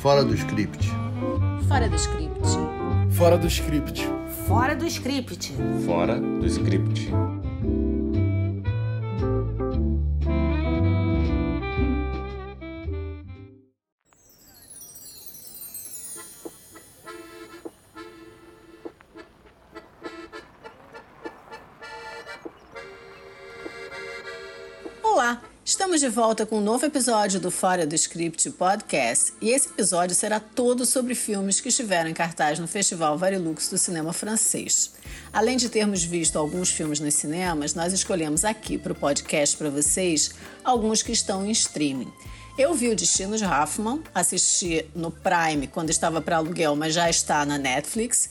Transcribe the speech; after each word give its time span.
Fora 0.00 0.24
do 0.24 0.34
script. 0.34 0.88
Fora 1.68 1.88
do 1.88 1.96
script. 1.96 2.48
Fora 3.10 3.38
do 3.38 3.48
script. 3.48 4.08
Fora 4.46 4.74
do 4.74 4.86
script. 4.86 5.52
Fora 5.86 6.20
do 6.20 6.48
script. 6.48 7.10
De 26.02 26.08
volta 26.08 26.44
com 26.44 26.58
um 26.58 26.60
novo 26.60 26.84
episódio 26.84 27.38
do 27.38 27.48
Fora 27.48 27.86
do 27.86 27.94
Script 27.94 28.50
Podcast 28.50 29.34
e 29.40 29.50
esse 29.50 29.68
episódio 29.68 30.16
será 30.16 30.40
todo 30.40 30.84
sobre 30.84 31.14
filmes 31.14 31.60
que 31.60 31.68
estiveram 31.68 32.10
em 32.10 32.12
cartaz 32.12 32.58
no 32.58 32.66
Festival 32.66 33.16
Varilux 33.16 33.68
do 33.68 33.78
cinema 33.78 34.12
francês. 34.12 34.94
Além 35.32 35.56
de 35.56 35.68
termos 35.68 36.02
visto 36.02 36.40
alguns 36.40 36.70
filmes 36.70 36.98
nos 36.98 37.14
cinemas, 37.14 37.76
nós 37.76 37.92
escolhemos 37.92 38.44
aqui 38.44 38.76
para 38.76 38.90
o 38.90 38.96
podcast 38.96 39.56
para 39.56 39.70
vocês 39.70 40.32
alguns 40.64 41.04
que 41.04 41.12
estão 41.12 41.46
em 41.46 41.52
streaming. 41.52 42.12
Eu 42.58 42.74
vi 42.74 42.88
o 42.88 42.96
Destino 42.96 43.38
de 43.38 43.44
Hoffman, 43.44 44.02
assisti 44.12 44.84
no 44.96 45.12
Prime 45.12 45.68
quando 45.68 45.90
estava 45.90 46.20
para 46.20 46.38
aluguel, 46.38 46.74
mas 46.74 46.94
já 46.94 47.08
está 47.08 47.46
na 47.46 47.58
Netflix. 47.58 48.28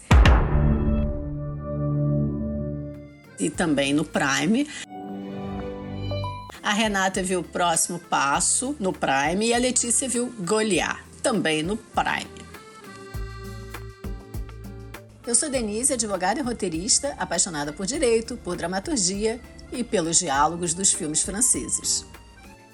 E 3.40 3.50
também 3.50 3.94
no 3.94 4.04
Prime. 4.04 4.68
A 6.64 6.74
Renata 6.74 7.24
viu 7.24 7.40
o 7.40 7.44
Próximo 7.44 7.98
Passo 7.98 8.76
no 8.80 8.94
Prime 8.94 9.48
e 9.48 9.54
a 9.54 9.58
Letícia 9.58 10.08
viu 10.08 10.32
Goliat, 10.40 11.02
também 11.24 11.64
no 11.64 11.76
Prime. 11.76 12.30
Eu 15.26 15.34
sou 15.34 15.50
Denise, 15.50 15.94
advogada 15.94 16.40
e 16.40 16.44
roteirista, 16.44 17.16
apaixonada 17.18 17.74
por 17.74 17.88
direito, 17.88 18.38
por 18.38 18.56
dramaturgia 18.56 19.42
e 19.72 19.84
pelos 19.84 20.20
diálogos 20.20 20.76
dos 20.76 20.94
filmes 20.94 21.24
franceses. 21.24 22.06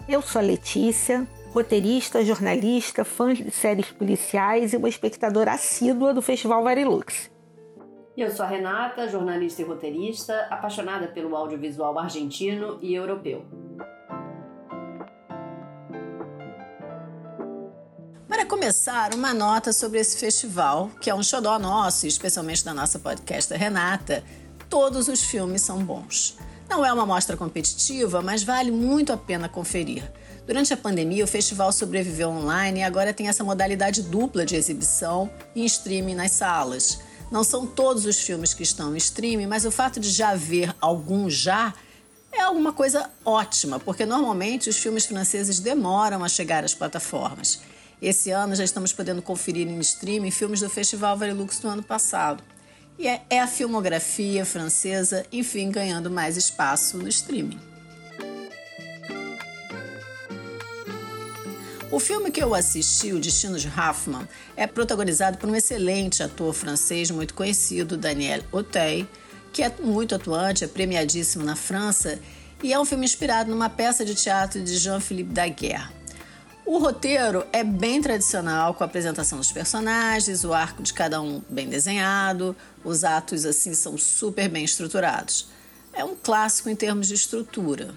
Eu 0.07 0.22
sou 0.22 0.41
a 0.41 0.44
Letícia, 0.44 1.25
roteirista, 1.53 2.25
jornalista, 2.25 3.05
fã 3.05 3.33
de 3.33 3.49
séries 3.51 3.89
policiais 3.89 4.73
e 4.73 4.77
uma 4.77 4.89
espectadora 4.89 5.53
assídua 5.53 6.13
do 6.13 6.22
Festival 6.22 6.61
Varilux. 6.61 7.31
Eu 8.17 8.31
sou 8.31 8.45
a 8.45 8.49
Renata, 8.49 9.07
jornalista 9.07 9.61
e 9.61 9.66
roteirista, 9.66 10.47
apaixonada 10.49 11.07
pelo 11.07 11.35
audiovisual 11.38 11.97
argentino 11.97 12.79
e 12.81 12.94
europeu. 12.94 13.45
Começar, 18.48 19.14
uma 19.14 19.34
nota 19.34 19.73
sobre 19.73 20.00
esse 20.00 20.17
festival, 20.17 20.90
que 21.02 21.09
é 21.09 21.16
um 21.16 21.22
xodó 21.22 21.59
nosso, 21.59 22.08
especialmente 22.08 22.64
da 22.64 22.73
nossa 22.73 22.98
podcaster 22.98 23.59
Renata. 23.59 24.23
Todos 24.70 25.09
os 25.09 25.22
filmes 25.22 25.62
são 25.62 25.84
bons. 25.84 26.38
Não 26.70 26.86
é 26.86 26.92
uma 26.92 27.06
mostra 27.06 27.36
competitiva, 27.36 28.22
mas 28.22 28.44
vale 28.44 28.72
muito 28.72 29.12
a 29.12 29.18
pena 29.18 29.50
conferir. 29.50 30.09
Durante 30.45 30.73
a 30.73 30.78
pandemia, 30.78 31.25
o 31.25 31.28
festival 31.28 31.73
sobreviveu 31.73 32.30
online 32.30 32.80
e 32.80 32.84
agora 32.84 33.14
tem 33.14 33.28
essa 33.28 33.44
modalidade 33.44 34.02
dupla 34.02 34.45
de 34.45 34.56
exibição 34.56 35.30
e 35.53 35.66
streaming 35.66 36.16
nas 36.16 36.31
salas. 36.31 37.00
Não 37.30 37.44
são 37.44 37.68
todos 37.68 38.06
os 38.06 38.18
filmes 38.18 38.53
que 38.53 38.64
estão 38.64 38.94
em 38.94 38.98
streaming, 38.98 39.48
mas 39.48 39.66
o 39.66 39.72
fato 39.72 40.00
de 40.00 40.09
já 40.09 40.36
ver 40.36 40.73
alguns 40.80 41.34
já 41.34 41.73
é 42.31 42.42
alguma 42.42 42.72
coisa 42.72 43.09
ótima, 43.25 43.78
porque 43.78 44.06
normalmente 44.06 44.70
os 44.70 44.78
filmes 44.78 45.06
franceses 45.06 45.59
demoram 45.59 46.23
a 46.23 46.30
chegar 46.30 46.64
às 46.64 46.73
plataformas. 46.73 47.59
Esse 48.02 48.30
ano 48.30 48.56
já 48.56 48.64
estamos 48.64 48.94
podendo 48.94 49.22
conferir 49.22 49.67
em 49.67 49.80
streaming 49.80 50.30
filmes 50.30 50.59
do 50.59 50.70
Festival 50.70 51.17
Varilux 51.17 51.59
do 51.59 51.67
ano 51.67 51.81
passado. 51.81 52.44
E 53.00 53.08
é, 53.08 53.22
é 53.30 53.40
a 53.40 53.48
filmografia 53.48 54.45
francesa, 54.45 55.25
enfim, 55.31 55.72
ganhando 55.72 56.09
mais 56.09 56.38
espaço 56.38 56.97
no 56.97 57.07
streaming. 57.07 57.59
O 61.90 62.00
filme 62.00 62.30
que 62.30 62.44
eu 62.44 62.53
assisti, 62.53 63.13
O 63.13 63.19
Destino 63.19 63.57
de 63.57 63.68
Hoffman, 63.68 64.28
é 64.56 64.68
protagonizado 64.68 65.38
por 65.38 65.50
um 65.50 65.56
excelente 65.56 66.22
ator 66.22 66.53
francês 66.53 67.09
muito 67.09 67.34
conhecido, 67.34 67.97
Daniel 67.97 68.44
Auteuil, 68.52 69.07
que 69.52 69.63
é 69.63 69.74
muito 69.81 70.13
atuante, 70.13 70.63
é 70.63 70.68
premiadíssimo 70.68 71.44
na 71.44 71.56
França 71.56 72.19
e 72.62 72.74
é 72.74 72.80
um 72.80 72.86
filme 72.86 73.06
inspirado 73.06 73.50
numa 73.50 73.69
peça 73.69 74.06
de 74.06 74.13
teatro 74.13 74.62
de 74.62 74.78
Jean-Philippe 74.78 75.34
Daguerre. 75.34 75.97
O 76.67 76.79
roteiro 76.79 77.45
é 77.53 77.63
bem 77.63 78.01
tradicional, 78.01 78.73
com 78.73 78.83
a 78.83 78.88
apresentação 78.88 79.38
dos 79.38 79.53
personagens, 79.53 80.44
o 80.44 80.53
arco 80.53 80.83
de 80.83 80.94
cada 80.94 81.22
um 81.22 81.41
bem 81.47 81.69
desenhado, 81.69 82.53
os 82.83 83.05
atos 83.05 83.45
assim 83.45 83.73
são 83.73 83.97
super 83.97 84.50
bem 84.50 84.66
estruturados. 84.66 85.47
É 85.94 86.03
um 86.03 86.13
clássico 86.13 86.69
em 86.69 86.75
termos 86.75 87.07
de 87.07 87.13
estrutura. 87.13 87.95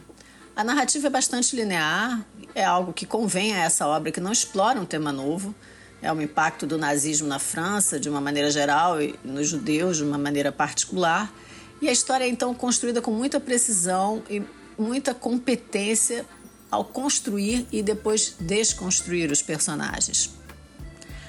A 0.54 0.62
narrativa 0.62 1.08
é 1.08 1.10
bastante 1.10 1.56
linear, 1.56 2.24
é 2.54 2.64
algo 2.64 2.92
que 2.92 3.04
convém 3.04 3.52
a 3.54 3.64
essa 3.64 3.88
obra 3.88 4.12
que 4.12 4.20
não 4.20 4.30
explora 4.30 4.80
um 4.80 4.86
tema 4.86 5.10
novo. 5.10 5.52
É 6.00 6.12
o 6.12 6.22
impacto 6.22 6.64
do 6.64 6.78
nazismo 6.78 7.26
na 7.26 7.40
França, 7.40 7.98
de 7.98 8.08
uma 8.08 8.20
maneira 8.20 8.52
geral, 8.52 9.02
e 9.02 9.18
nos 9.24 9.48
judeus, 9.48 9.96
de 9.96 10.04
uma 10.04 10.16
maneira 10.16 10.52
particular. 10.52 11.28
E 11.82 11.88
a 11.88 11.92
história 11.92 12.22
é 12.22 12.28
então 12.28 12.54
construída 12.54 13.02
com 13.02 13.10
muita 13.10 13.40
precisão 13.40 14.22
e 14.30 14.40
muita 14.78 15.12
competência 15.12 16.24
ao 16.70 16.84
construir 16.84 17.66
e 17.72 17.82
depois 17.82 18.36
desconstruir 18.40 19.30
os 19.30 19.42
personagens. 19.42 20.30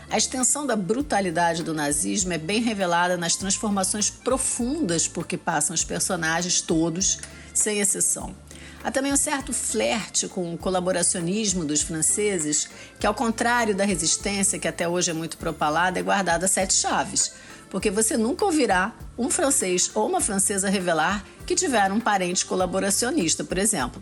A 0.09 0.17
extensão 0.17 0.67
da 0.67 0.75
brutalidade 0.75 1.63
do 1.63 1.73
nazismo 1.73 2.33
é 2.33 2.37
bem 2.37 2.61
revelada 2.61 3.15
nas 3.15 3.37
transformações 3.37 4.09
profundas 4.09 5.07
por 5.07 5.25
que 5.25 5.37
passam 5.37 5.73
os 5.73 5.85
personagens 5.85 6.59
todos, 6.59 7.19
sem 7.53 7.79
exceção. 7.79 8.35
Há 8.83 8.91
também 8.91 9.13
um 9.13 9.17
certo 9.17 9.53
flerte 9.53 10.27
com 10.27 10.53
o 10.53 10.57
colaboracionismo 10.57 11.63
dos 11.63 11.81
franceses, 11.81 12.67
que, 12.99 13.07
ao 13.07 13.13
contrário 13.13 13.75
da 13.75 13.85
resistência, 13.85 14.59
que 14.59 14.67
até 14.67 14.87
hoje 14.87 15.11
é 15.11 15.13
muito 15.13 15.37
propalada, 15.37 15.99
é 15.99 16.03
guardada 16.03 16.45
a 16.45 16.49
sete 16.49 16.73
chaves, 16.73 17.31
porque 17.69 17.89
você 17.89 18.17
nunca 18.17 18.43
ouvirá 18.43 18.93
um 19.17 19.29
francês 19.29 19.91
ou 19.93 20.09
uma 20.09 20.19
francesa 20.19 20.69
revelar 20.69 21.23
que 21.45 21.55
tiveram 21.55 21.95
um 21.95 22.01
parente 22.01 22.45
colaboracionista, 22.45 23.43
por 23.43 23.57
exemplo. 23.57 24.01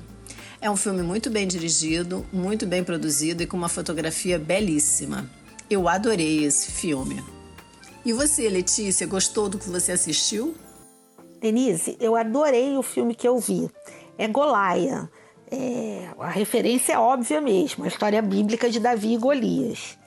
É 0.62 0.70
um 0.70 0.76
filme 0.76 1.02
muito 1.02 1.30
bem 1.30 1.48
dirigido, 1.48 2.26
muito 2.34 2.66
bem 2.66 2.84
produzido 2.84 3.42
e 3.42 3.48
com 3.48 3.56
uma 3.56 3.70
fotografia 3.70 4.38
belíssima. 4.38 5.30
Eu 5.70 5.88
adorei 5.88 6.44
esse 6.44 6.70
filme. 6.70 7.24
E 8.04 8.12
você, 8.12 8.50
Letícia, 8.50 9.08
gostou 9.08 9.48
do 9.48 9.58
que 9.58 9.70
você 9.70 9.94
assistiu? 9.94 10.54
Denise, 11.40 11.96
eu 11.98 12.14
adorei 12.14 12.76
o 12.76 12.84
filme 12.84 13.16
que 13.16 13.26
eu 13.26 13.40
vi. 13.40 13.70
É 14.18 14.28
Golaia. 14.28 15.10
É, 15.50 16.10
a 16.20 16.30
referência 16.30 16.94
é 16.94 17.00
óbvia 17.00 17.40
mesmo, 17.40 17.86
a 17.86 17.88
história 17.88 18.22
bíblica 18.22 18.70
de 18.70 18.82
Davi 18.82 19.14
e 19.14 19.18
Golias. 19.18 19.98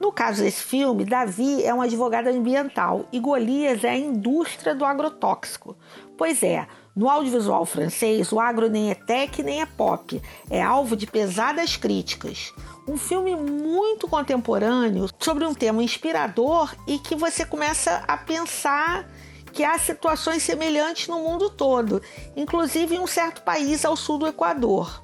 No 0.00 0.10
caso 0.10 0.42
desse 0.42 0.62
filme, 0.62 1.04
Davi 1.04 1.62
é 1.62 1.74
um 1.74 1.82
advogado 1.82 2.28
ambiental 2.28 3.06
e 3.12 3.20
Golias 3.20 3.84
é 3.84 3.90
a 3.90 3.98
indústria 3.98 4.74
do 4.74 4.84
agrotóxico. 4.84 5.76
Pois 6.16 6.42
é, 6.42 6.66
no 6.98 7.08
audiovisual 7.08 7.64
francês, 7.64 8.32
o 8.32 8.40
agro 8.40 8.68
nem 8.68 8.90
é 8.90 8.94
tech 8.96 9.40
nem 9.40 9.60
é 9.60 9.66
pop, 9.66 10.20
é 10.50 10.60
alvo 10.60 10.96
de 10.96 11.06
pesadas 11.06 11.76
críticas. 11.76 12.52
Um 12.88 12.96
filme 12.96 13.36
muito 13.36 14.08
contemporâneo 14.08 15.08
sobre 15.16 15.44
um 15.44 15.54
tema 15.54 15.80
inspirador 15.80 16.74
e 16.88 16.98
que 16.98 17.14
você 17.14 17.44
começa 17.44 18.02
a 18.08 18.16
pensar 18.16 19.08
que 19.52 19.62
há 19.62 19.78
situações 19.78 20.42
semelhantes 20.42 21.06
no 21.06 21.20
mundo 21.20 21.48
todo, 21.48 22.02
inclusive 22.36 22.96
em 22.96 22.98
um 22.98 23.06
certo 23.06 23.42
país 23.42 23.84
ao 23.84 23.94
sul 23.94 24.18
do 24.18 24.26
Equador. 24.26 25.00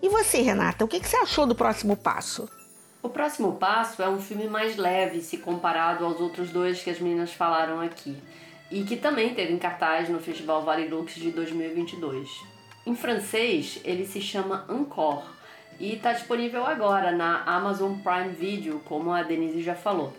E 0.00 0.08
você, 0.08 0.40
Renata, 0.40 0.84
o 0.84 0.88
que 0.88 1.00
você 1.00 1.16
achou 1.16 1.48
do 1.48 1.54
próximo 1.56 1.96
passo? 1.96 2.48
O 3.02 3.08
próximo 3.08 3.54
passo 3.54 4.00
é 4.00 4.08
um 4.08 4.20
filme 4.20 4.46
mais 4.46 4.76
leve 4.76 5.20
se 5.20 5.38
comparado 5.38 6.04
aos 6.04 6.20
outros 6.20 6.50
dois 6.50 6.80
que 6.80 6.90
as 6.90 7.00
meninas 7.00 7.32
falaram 7.32 7.80
aqui 7.80 8.16
e 8.72 8.84
que 8.84 8.96
também 8.96 9.34
teve 9.34 9.52
em 9.52 9.58
cartaz 9.58 10.08
no 10.08 10.18
Festival 10.18 10.64
Varilux 10.64 11.14
de 11.14 11.30
2022. 11.30 12.42
Em 12.86 12.96
francês, 12.96 13.78
ele 13.84 14.06
se 14.06 14.18
chama 14.18 14.64
Encore 14.66 15.26
e 15.78 15.92
está 15.92 16.14
disponível 16.14 16.66
agora 16.66 17.12
na 17.12 17.42
Amazon 17.42 17.98
Prime 17.98 18.30
Video, 18.30 18.80
como 18.86 19.12
a 19.12 19.22
Denise 19.22 19.62
já 19.62 19.74
falou. 19.74 20.16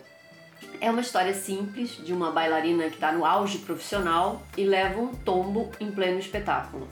É 0.80 0.88
uma 0.88 1.00
história 1.00 1.34
simples 1.34 1.96
de 1.96 2.12
uma 2.12 2.30
bailarina 2.30 2.84
que 2.84 2.94
está 2.94 3.10
no 3.10 3.24
auge 3.24 3.58
profissional 3.58 4.40
e 4.56 4.62
leva 4.62 5.00
um 5.00 5.12
tombo 5.12 5.72
em 5.80 5.90
pleno 5.90 6.20
espetáculo. 6.20 6.88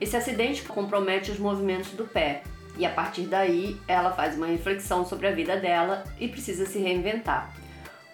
Esse 0.00 0.16
acidente 0.16 0.64
compromete 0.64 1.30
os 1.30 1.38
movimentos 1.38 1.92
do 1.92 2.04
pé 2.04 2.42
e 2.76 2.84
a 2.84 2.90
partir 2.90 3.22
daí 3.22 3.80
ela 3.86 4.10
faz 4.10 4.36
uma 4.36 4.46
reflexão 4.46 5.06
sobre 5.06 5.28
a 5.28 5.32
vida 5.32 5.56
dela 5.56 6.02
e 6.18 6.26
precisa 6.26 6.66
se 6.66 6.80
reinventar. 6.80 7.54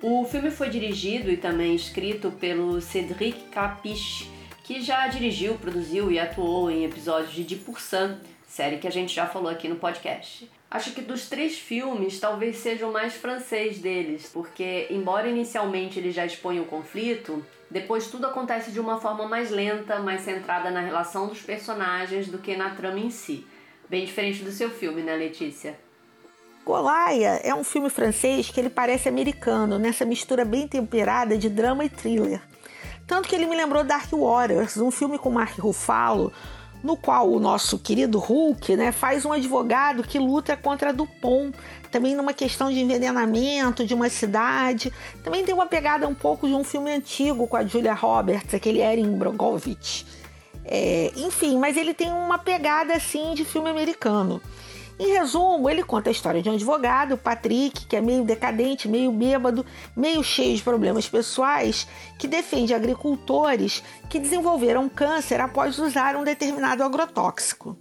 O 0.03 0.25
filme 0.25 0.51
foi 0.51 0.69
dirigido 0.69 1.31
e 1.31 1.37
também 1.37 1.77
escrito 1.77 2.33
pelo 2.33 2.81
Cédric 2.81 3.45
Capiche, 3.51 4.29
que 4.65 4.83
já 4.83 5.07
dirigiu, 5.07 5.55
produziu 5.55 6.11
e 6.11 6.19
atuou 6.19 6.69
em 6.69 6.85
episódios 6.85 7.33
de 7.33 7.45
10%, 7.45 8.19
série 8.45 8.79
que 8.79 8.89
a 8.89 8.91
gente 8.91 9.15
já 9.15 9.29
falou 9.29 9.49
aqui 9.49 9.69
no 9.69 9.77
podcast. 9.77 10.51
Acho 10.69 10.93
que 10.93 11.01
dos 11.01 11.29
três 11.29 11.57
filmes, 11.57 12.19
talvez 12.19 12.57
seja 12.57 12.85
o 12.85 12.93
mais 12.93 13.15
francês 13.15 13.79
deles, 13.79 14.29
porque, 14.35 14.89
embora 14.91 15.29
inicialmente 15.29 16.01
ele 16.01 16.11
já 16.11 16.27
exponha 16.27 16.63
o 16.63 16.67
conflito, 16.67 17.47
depois 17.71 18.09
tudo 18.09 18.27
acontece 18.27 18.73
de 18.73 18.81
uma 18.81 19.01
forma 19.01 19.29
mais 19.29 19.53
lenta, 19.53 20.01
mais 20.01 20.23
centrada 20.23 20.69
na 20.73 20.81
relação 20.81 21.29
dos 21.29 21.43
personagens 21.43 22.27
do 22.27 22.39
que 22.39 22.57
na 22.57 22.71
trama 22.71 22.99
em 22.99 23.11
si. 23.11 23.47
Bem 23.89 24.05
diferente 24.05 24.43
do 24.43 24.51
seu 24.51 24.69
filme, 24.69 25.01
né, 25.01 25.15
Letícia? 25.15 25.79
Golaia 26.65 27.41
é 27.43 27.55
um 27.55 27.65
filme 27.65 27.91
francês 27.91 28.49
que 28.49 28.61
ele 28.61 28.71
parece 28.71 29.09
americano, 29.09 29.79
nessa 29.79 30.05
mistura 30.05 30.45
bem 30.45 30.69
temperada 30.69 31.37
de 31.37 31.49
drama 31.49 31.85
e 31.85 31.89
thriller. 31.89 32.41
Tanto 33.07 33.29
que 33.29 33.35
ele 33.35 33.47
me 33.47 33.57
lembrou 33.57 33.83
Dark 33.83 34.11
Waters, 34.13 34.77
um 34.77 34.91
filme 34.91 35.19
com 35.19 35.31
Mark 35.31 35.59
Ruffalo, 35.59 36.33
no 36.83 36.97
qual 36.97 37.31
o 37.31 37.41
nosso 37.41 37.79
querido 37.79 38.19
Hulk 38.19 38.77
né, 38.77 38.93
faz 38.93 39.25
um 39.25 39.33
advogado 39.33 40.03
que 40.03 40.19
luta 40.19 40.57
contra 40.57 40.93
Dupont, 40.93 41.57
também 41.91 42.15
numa 42.15 42.33
questão 42.33 42.71
de 42.71 42.81
envenenamento 42.81 43.85
de 43.85 43.93
uma 43.93 44.09
cidade. 44.09 44.93
Também 45.23 45.45
tem 45.45 45.55
uma 45.55 45.67
pegada 45.67 46.09
um 46.09 46.15
pouco 46.15 46.49
de 46.49 46.55
um 46.55 46.65
filme 46.65 46.93
antigo 46.93 47.47
com 47.47 47.57
a 47.57 47.65
Julia 47.65 47.95
Roberts, 47.95 48.55
aquele 48.55 48.81
Erin 48.81 49.17
Brogovich. 49.17 50.07
É, 50.65 51.13
enfim, 51.17 51.59
mas 51.59 51.77
ele 51.77 51.93
tem 51.93 52.11
uma 52.13 52.39
pegada 52.39 52.95
assim 52.95 53.35
de 53.35 53.45
filme 53.45 53.69
americano. 53.69 54.41
Em 55.03 55.15
resumo, 55.15 55.69
ele 55.69 55.83
conta 55.83 56.11
a 56.11 56.13
história 56.13 56.41
de 56.41 56.49
um 56.49 56.55
advogado, 56.55 57.19
Patrick, 57.19 57.87
que 57.87 57.97
é 57.97 58.01
meio 58.01 58.23
decadente, 58.23 58.87
meio 58.87 59.11
bêbado, 59.11 59.67
meio 59.97 60.23
cheio 60.23 60.55
de 60.55 60.63
problemas 60.63 61.09
pessoais, 61.09 61.89
que 62.17 62.29
defende 62.29 62.73
agricultores 62.73 63.83
que 64.09 64.21
desenvolveram 64.21 64.89
câncer 64.89 65.41
após 65.41 65.77
usar 65.81 66.15
um 66.15 66.23
determinado 66.23 66.85
agrotóxico. 66.85 67.77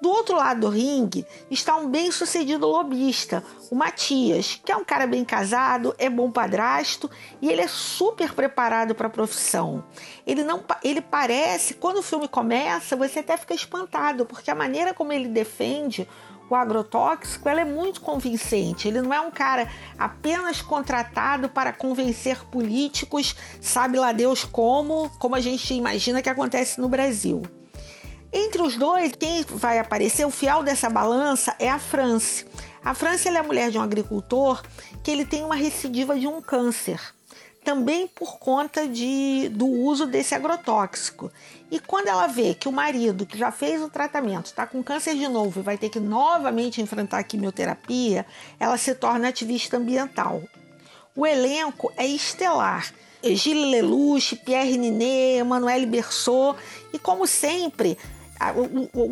Do 0.00 0.08
outro 0.08 0.36
lado 0.36 0.60
do 0.60 0.68
ringue 0.68 1.26
está 1.50 1.76
um 1.76 1.88
bem-sucedido 1.88 2.66
lobista, 2.66 3.42
o 3.70 3.74
Matias, 3.74 4.60
que 4.64 4.70
é 4.70 4.76
um 4.76 4.84
cara 4.84 5.06
bem 5.06 5.24
casado, 5.24 5.94
é 5.98 6.10
bom 6.10 6.30
padrasto 6.30 7.10
e 7.40 7.48
ele 7.48 7.60
é 7.60 7.68
super 7.68 8.32
preparado 8.34 8.94
para 8.94 9.06
a 9.08 9.10
profissão. 9.10 9.84
Ele 10.24 10.42
não, 10.42 10.62
ele 10.82 11.00
parece, 11.00 11.74
quando 11.74 11.98
o 11.98 12.02
filme 12.02 12.26
começa, 12.26 12.96
você 12.96 13.20
até 13.20 13.36
fica 13.36 13.54
espantado, 13.54 14.26
porque 14.26 14.50
a 14.50 14.56
maneira 14.56 14.92
como 14.92 15.12
ele 15.12 15.28
defende 15.28 16.08
o 16.48 16.54
agrotóxico 16.54 17.48
ela 17.48 17.60
é 17.60 17.64
muito 17.64 18.00
convincente. 18.00 18.88
Ele 18.88 19.00
não 19.00 19.12
é 19.12 19.20
um 19.20 19.30
cara 19.30 19.68
apenas 19.98 20.60
contratado 20.60 21.48
para 21.48 21.72
convencer 21.72 22.44
políticos, 22.44 23.34
sabe 23.60 23.98
lá 23.98 24.12
Deus 24.12 24.44
como, 24.44 25.10
como 25.18 25.34
a 25.34 25.40
gente 25.40 25.74
imagina 25.74 26.22
que 26.22 26.28
acontece 26.28 26.80
no 26.80 26.88
Brasil. 26.88 27.42
Entre 28.32 28.62
os 28.62 28.76
dois, 28.76 29.12
quem 29.12 29.44
vai 29.44 29.78
aparecer, 29.78 30.26
o 30.26 30.30
fiel 30.30 30.62
dessa 30.62 30.88
balança 30.88 31.54
é 31.58 31.68
a 31.68 31.78
França. 31.78 32.46
A 32.82 32.94
França 32.94 33.28
é 33.28 33.36
a 33.36 33.42
mulher 33.42 33.70
de 33.70 33.78
um 33.78 33.82
agricultor 33.82 34.62
que 35.02 35.10
ele 35.10 35.24
tem 35.24 35.44
uma 35.44 35.54
recidiva 35.54 36.18
de 36.18 36.26
um 36.26 36.40
câncer 36.40 37.00
também 37.64 38.08
por 38.08 38.38
conta 38.38 38.88
de, 38.88 39.48
do 39.50 39.66
uso 39.66 40.06
desse 40.06 40.34
agrotóxico. 40.34 41.30
E 41.70 41.78
quando 41.78 42.08
ela 42.08 42.26
vê 42.26 42.54
que 42.54 42.68
o 42.68 42.72
marido, 42.72 43.24
que 43.24 43.38
já 43.38 43.50
fez 43.52 43.80
o 43.80 43.88
tratamento, 43.88 44.46
está 44.46 44.66
com 44.66 44.82
câncer 44.82 45.14
de 45.14 45.28
novo 45.28 45.60
e 45.60 45.62
vai 45.62 45.78
ter 45.78 45.88
que 45.88 46.00
novamente 46.00 46.82
enfrentar 46.82 47.18
a 47.18 47.22
quimioterapia, 47.22 48.26
ela 48.58 48.76
se 48.76 48.94
torna 48.94 49.28
ativista 49.28 49.76
ambiental. 49.76 50.42
O 51.14 51.26
elenco 51.26 51.92
é 51.96 52.06
estelar. 52.06 52.92
Gilles 53.22 53.70
Lelouch, 53.70 54.34
Pierre 54.36 54.76
Ninet, 54.76 55.40
Emmanuel 55.40 55.86
Berceau 55.86 56.56
e, 56.92 56.98
como 56.98 57.26
sempre, 57.26 57.96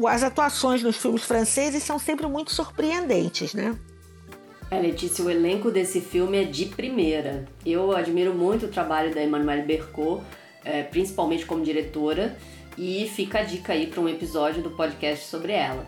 as 0.09 0.23
atuações 0.25 0.83
nos 0.83 0.97
filmes 0.97 1.23
franceses 1.23 1.85
são 1.85 1.99
sempre 1.99 2.27
muito 2.27 2.51
surpreendentes, 2.51 3.55
né? 3.55 3.79
É, 4.71 4.79
Letícia, 4.79 5.25
o 5.25 5.29
elenco 5.29 5.69
desse 5.69 6.01
filme 6.01 6.43
é 6.43 6.45
de 6.45 6.67
primeira. 6.67 7.45
Eu 7.67 7.91
admiro 7.91 8.33
muito 8.33 8.67
o 8.67 8.69
trabalho 8.69 9.13
da 9.13 9.21
Emmanuelle 9.21 9.63
Bercot, 9.65 10.23
é, 10.65 10.85
principalmente 10.85 11.45
como 11.45 11.65
diretora, 11.65 12.37
e 12.79 13.11
fica 13.13 13.41
a 13.41 13.43
dica 13.43 13.73
aí 13.73 13.89
para 13.89 14.01
um 14.01 14.09
episódio 14.09 14.63
do 14.63 14.71
podcast 14.71 15.27
sobre 15.27 15.53
ela. 15.53 15.85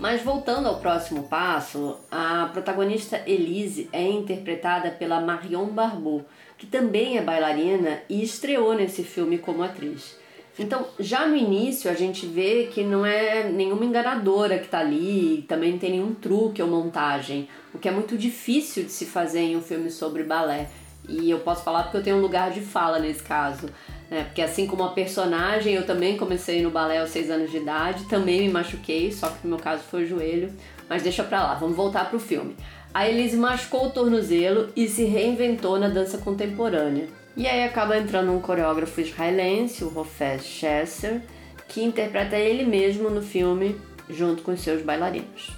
Mas 0.00 0.20
voltando 0.22 0.66
ao 0.66 0.80
próximo 0.80 1.28
passo, 1.28 1.96
a 2.10 2.50
protagonista 2.52 3.22
Elise 3.24 3.88
é 3.92 4.02
interpretada 4.02 4.90
pela 4.90 5.20
Marion 5.20 5.66
Barbeau, 5.66 6.24
que 6.58 6.66
também 6.66 7.16
é 7.16 7.22
bailarina 7.22 8.02
e 8.08 8.20
estreou 8.20 8.74
nesse 8.74 9.04
filme 9.04 9.38
como 9.38 9.62
atriz. 9.62 10.18
Então, 10.58 10.86
já 11.00 11.26
no 11.26 11.34
início, 11.34 11.90
a 11.90 11.94
gente 11.94 12.26
vê 12.26 12.68
que 12.72 12.84
não 12.84 13.04
é 13.04 13.44
nenhuma 13.50 13.84
enganadora 13.84 14.58
que 14.58 14.66
está 14.66 14.78
ali, 14.78 15.44
também 15.48 15.72
não 15.72 15.78
tem 15.78 15.90
nenhum 15.90 16.14
truque 16.14 16.62
ou 16.62 16.68
montagem, 16.68 17.48
o 17.74 17.78
que 17.78 17.88
é 17.88 17.90
muito 17.90 18.16
difícil 18.16 18.84
de 18.84 18.92
se 18.92 19.04
fazer 19.04 19.40
em 19.40 19.56
um 19.56 19.62
filme 19.62 19.90
sobre 19.90 20.22
balé. 20.22 20.68
E 21.08 21.28
eu 21.28 21.40
posso 21.40 21.62
falar 21.62 21.82
porque 21.82 21.98
eu 21.98 22.02
tenho 22.02 22.16
um 22.16 22.20
lugar 22.20 22.50
de 22.50 22.60
fala 22.60 22.98
nesse 22.98 23.22
caso. 23.22 23.68
Né? 24.10 24.24
Porque 24.24 24.40
assim 24.40 24.66
como 24.66 24.84
a 24.84 24.90
personagem, 24.90 25.74
eu 25.74 25.84
também 25.84 26.16
comecei 26.16 26.62
no 26.62 26.70
balé 26.70 26.98
aos 26.98 27.10
6 27.10 27.30
anos 27.30 27.50
de 27.50 27.58
idade, 27.58 28.04
também 28.08 28.42
me 28.42 28.48
machuquei, 28.48 29.12
só 29.12 29.28
que 29.28 29.44
no 29.44 29.50
meu 29.50 29.58
caso 29.58 29.82
foi 29.82 30.04
o 30.04 30.06
joelho. 30.06 30.52
Mas 30.88 31.02
deixa 31.02 31.24
pra 31.24 31.42
lá, 31.42 31.54
vamos 31.54 31.76
voltar 31.76 32.08
pro 32.08 32.18
filme. 32.18 32.56
A 32.92 33.08
Elise 33.08 33.36
machucou 33.36 33.86
o 33.86 33.90
tornozelo 33.90 34.68
e 34.76 34.88
se 34.88 35.04
reinventou 35.04 35.78
na 35.78 35.88
dança 35.88 36.16
contemporânea. 36.18 37.08
E 37.36 37.48
aí 37.48 37.64
acaba 37.64 37.96
entrando 37.98 38.32
um 38.32 38.40
coreógrafo 38.40 39.00
israelense, 39.00 39.82
o 39.82 39.88
Rofes 39.88 40.44
Chesser, 40.44 41.20
que 41.66 41.82
interpreta 41.82 42.36
ele 42.36 42.64
mesmo 42.64 43.10
no 43.10 43.20
filme 43.20 43.80
junto 44.08 44.42
com 44.42 44.56
seus 44.56 44.82
bailarinos. 44.82 45.50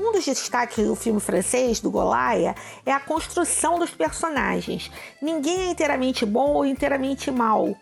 Um 0.00 0.10
dos 0.10 0.24
destaques 0.24 0.84
do 0.84 0.96
filme 0.96 1.20
francês, 1.20 1.80
do 1.80 1.90
Golaia, 1.90 2.54
é 2.86 2.92
a 2.92 2.98
construção 2.98 3.78
dos 3.78 3.90
personagens. 3.90 4.90
Ninguém 5.20 5.60
é 5.60 5.70
inteiramente 5.70 6.24
bom 6.24 6.54
ou 6.54 6.64
inteiramente 6.64 7.30
mal. 7.30 7.76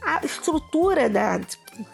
A 0.00 0.24
estrutura 0.24 1.10
da 1.10 1.40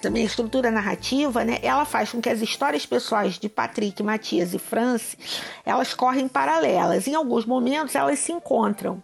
também 0.00 0.22
a 0.22 0.26
estrutura 0.26 0.70
narrativa, 0.70 1.44
né, 1.44 1.58
ela 1.62 1.84
faz 1.84 2.10
com 2.10 2.20
que 2.20 2.30
as 2.30 2.40
histórias 2.40 2.87
pessoais 2.87 3.38
de 3.38 3.50
Patrick, 3.50 4.02
Matias 4.02 4.54
e 4.54 4.58
France, 4.58 5.16
elas 5.64 5.92
correm 5.92 6.26
paralelas. 6.26 7.06
Em 7.06 7.14
alguns 7.14 7.44
momentos 7.44 7.94
elas 7.94 8.19
se 8.19 8.32
encontram. 8.32 9.02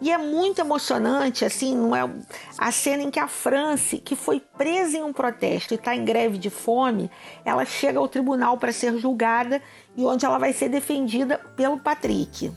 E 0.00 0.10
é 0.10 0.16
muito 0.16 0.60
emocionante, 0.60 1.44
assim, 1.44 1.76
não 1.76 1.94
é 1.94 2.08
a 2.56 2.72
cena 2.72 3.02
em 3.02 3.10
que 3.10 3.20
a 3.20 3.28
France, 3.28 3.98
que 3.98 4.16
foi 4.16 4.40
presa 4.40 4.96
em 4.96 5.02
um 5.02 5.12
protesto 5.12 5.74
e 5.74 5.76
está 5.76 5.94
em 5.94 6.04
greve 6.04 6.38
de 6.38 6.48
fome, 6.48 7.10
ela 7.44 7.66
chega 7.66 7.98
ao 7.98 8.08
tribunal 8.08 8.56
para 8.56 8.72
ser 8.72 8.96
julgada 8.96 9.60
e 9.94 10.04
onde 10.04 10.24
ela 10.24 10.38
vai 10.38 10.54
ser 10.54 10.70
defendida 10.70 11.38
pelo 11.54 11.78
Patrick. 11.78 12.50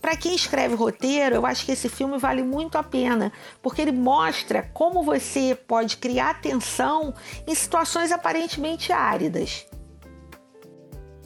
Para 0.00 0.16
quem 0.16 0.34
escreve 0.34 0.74
roteiro, 0.74 1.34
eu 1.34 1.44
acho 1.44 1.66
que 1.66 1.72
esse 1.72 1.88
filme 1.90 2.16
vale 2.16 2.42
muito 2.42 2.78
a 2.78 2.82
pena, 2.82 3.30
porque 3.60 3.82
ele 3.82 3.92
mostra 3.92 4.70
como 4.72 5.02
você 5.02 5.54
pode 5.54 5.98
criar 5.98 6.40
tensão 6.40 7.12
em 7.46 7.54
situações 7.54 8.10
aparentemente 8.12 8.92
áridas. 8.92 9.67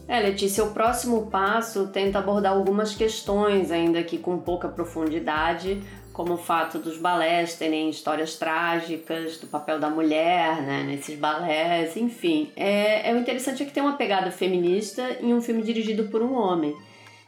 É, 0.08 0.20
Letícia, 0.20 0.64
o 0.64 0.72
próximo 0.72 1.26
passo 1.30 1.86
tenta 1.88 2.18
abordar 2.18 2.52
algumas 2.52 2.94
questões, 2.94 3.70
ainda 3.70 4.02
que 4.02 4.18
com 4.18 4.38
pouca 4.38 4.68
profundidade, 4.68 5.80
como 6.12 6.34
o 6.34 6.36
fato 6.36 6.78
dos 6.78 6.98
balés 6.98 7.54
terem 7.54 7.88
histórias 7.88 8.36
trágicas, 8.36 9.38
do 9.38 9.46
papel 9.46 9.78
da 9.78 9.88
mulher 9.88 10.60
né, 10.60 10.82
nesses 10.82 11.18
balés, 11.18 11.96
enfim. 11.96 12.50
É, 12.56 13.10
é 13.10 13.14
o 13.14 13.18
interessante 13.18 13.62
é 13.62 13.66
que 13.66 13.72
tem 13.72 13.82
uma 13.82 13.96
pegada 13.96 14.30
feminista 14.30 15.18
em 15.20 15.32
um 15.32 15.40
filme 15.40 15.62
dirigido 15.62 16.04
por 16.04 16.22
um 16.22 16.34
homem. 16.34 16.76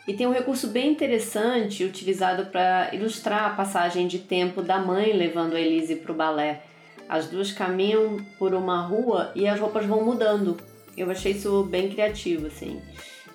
E 0.07 0.13
tem 0.13 0.27
um 0.27 0.33
recurso 0.33 0.69
bem 0.69 0.91
interessante 0.91 1.83
utilizado 1.83 2.47
para 2.47 2.95
ilustrar 2.95 3.47
a 3.47 3.55
passagem 3.55 4.07
de 4.07 4.19
tempo 4.19 4.61
da 4.61 4.79
mãe 4.79 5.13
levando 5.15 5.55
a 5.55 5.61
Elise 5.61 5.97
para 5.97 6.13
o 6.13 6.15
balé. 6.15 6.63
As 7.09 7.27
duas 7.27 7.53
caminham 7.53 8.19
por 8.39 8.53
uma 8.53 8.83
rua 8.83 9.33
e 9.35 9.49
as 9.49 9.59
roupas 9.59 9.87
vão 9.87 10.05
mudando 10.05 10.59
eu 10.97 11.11
achei 11.11 11.33
isso 11.33 11.63
bem 11.65 11.89
criativo, 11.91 12.47
assim. 12.47 12.81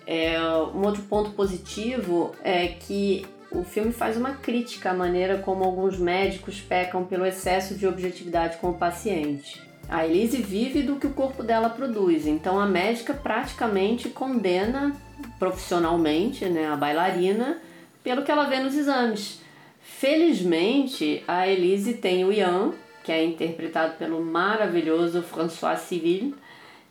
É, 0.06 0.40
um 0.42 0.86
outro 0.86 1.04
ponto 1.04 1.32
positivo 1.32 2.34
é 2.44 2.68
que 2.68 3.26
o 3.52 3.64
filme 3.64 3.92
faz 3.92 4.18
uma 4.18 4.32
crítica 4.32 4.92
à 4.92 4.94
maneira 4.94 5.40
como 5.40 5.64
alguns 5.64 5.98
médicos 5.98 6.62
pecam 6.62 7.06
pelo 7.06 7.26
excesso 7.26 7.76
de 7.76 7.88
objetividade 7.88 8.58
com 8.58 8.70
o 8.70 8.78
paciente. 8.78 9.62
A 9.88 10.06
Elise 10.06 10.38
vive 10.38 10.84
do 10.84 10.98
que 10.98 11.08
o 11.08 11.14
corpo 11.14 11.42
dela 11.42 11.70
produz, 11.70 12.28
então 12.28 12.60
a 12.60 12.68
médica 12.68 13.12
praticamente 13.12 14.10
condena 14.10 14.96
profissionalmente 15.40 16.46
né, 16.46 16.68
a 16.68 16.76
bailarina 16.76 17.60
pelo 18.04 18.24
que 18.24 18.32
ela 18.32 18.46
vê 18.46 18.60
nos 18.60 18.78
exames. 18.78 19.42
Felizmente, 19.82 21.24
a 21.28 21.48
Elise 21.48 21.96
tem 21.96 22.24
o 22.24 22.32
Ian, 22.32 22.72
que 23.04 23.12
é 23.12 23.24
interpretado 23.24 23.96
pelo 23.98 24.24
maravilhoso 24.24 25.24
François 25.24 25.80
Civil, 25.80 26.36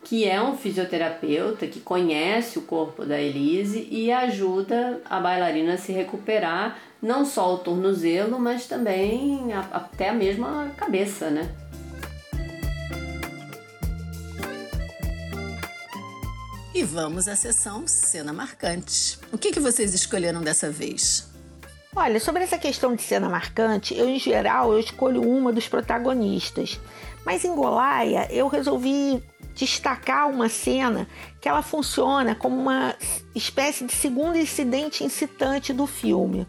que 0.08 0.26
é 0.26 0.40
um 0.40 0.56
fisioterapeuta 0.56 1.66
que 1.66 1.80
conhece 1.80 2.58
o 2.58 2.62
corpo 2.62 3.04
da 3.04 3.20
Elise 3.20 3.86
e 3.90 4.10
ajuda 4.10 5.02
a 5.04 5.20
bailarina 5.20 5.74
a 5.74 5.76
se 5.76 5.92
recuperar, 5.92 6.78
não 7.02 7.26
só 7.26 7.52
o 7.52 7.58
tornozelo, 7.58 8.40
mas 8.40 8.66
também 8.66 9.52
a, 9.52 9.60
até 9.70 10.08
a 10.08 10.14
mesma 10.14 10.72
cabeça, 10.78 11.28
né? 11.28 11.54
E 16.74 16.82
vamos 16.82 17.28
à 17.28 17.36
sessão 17.36 17.86
Cena 17.86 18.32
Marcante. 18.32 19.18
O 19.30 19.36
que, 19.36 19.52
que 19.52 19.60
vocês 19.60 19.92
escolheram 19.92 20.40
dessa 20.40 20.70
vez? 20.70 21.28
Olha, 21.94 22.18
sobre 22.18 22.44
essa 22.44 22.56
questão 22.56 22.94
de 22.94 23.02
cena 23.02 23.28
marcante, 23.28 23.94
eu 23.94 24.08
em 24.08 24.18
geral 24.18 24.72
eu 24.72 24.78
escolho 24.78 25.20
uma 25.20 25.52
dos 25.52 25.68
protagonistas. 25.68 26.80
Mas 27.26 27.44
em 27.44 27.54
Golaia 27.54 28.26
eu 28.30 28.46
resolvi 28.46 29.22
destacar 29.58 30.30
uma 30.30 30.48
cena 30.48 31.08
que 31.40 31.48
ela 31.48 31.62
funciona 31.62 32.34
como 32.34 32.56
uma 32.56 32.94
espécie 33.34 33.84
de 33.84 33.92
segundo 33.92 34.38
incidente 34.38 35.02
incitante 35.02 35.72
do 35.72 35.86
filme. 35.86 36.46